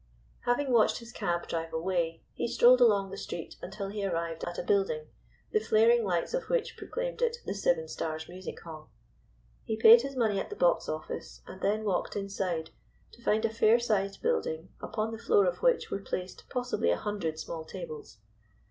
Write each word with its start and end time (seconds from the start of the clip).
Having 0.45 0.71
watched 0.71 0.97
his 0.97 1.11
cab 1.11 1.47
drive 1.47 1.71
away, 1.71 2.23
he 2.33 2.47
strolled 2.47 2.81
along 2.81 3.11
the 3.11 3.17
street 3.17 3.55
until 3.61 3.89
he 3.89 4.03
arrived 4.03 4.43
at 4.45 4.57
a 4.57 4.63
building, 4.63 5.05
the 5.51 5.59
flaring 5.59 6.03
lights 6.03 6.33
of 6.33 6.45
which 6.45 6.75
proclaimed 6.75 7.21
it 7.21 7.37
the 7.45 7.53
Seven 7.53 7.87
Stars 7.87 8.27
Music 8.27 8.59
Hall. 8.61 8.89
He 9.63 9.77
paid 9.77 10.01
his 10.01 10.15
money 10.15 10.39
at 10.39 10.49
the 10.49 10.55
box 10.55 10.89
office, 10.89 11.41
and 11.45 11.61
then 11.61 11.83
walked 11.83 12.15
inside 12.15 12.71
to 13.11 13.21
find 13.21 13.45
a 13.45 13.49
fair 13.53 13.77
sized 13.79 14.23
building, 14.23 14.69
upon 14.81 15.11
the 15.11 15.19
floor 15.19 15.45
of 15.45 15.61
which 15.61 15.91
were 15.91 15.99
placed 16.01 16.49
possibly 16.49 16.89
a 16.89 16.97
hundred 16.97 17.37
small 17.37 17.63
tables. 17.63 18.17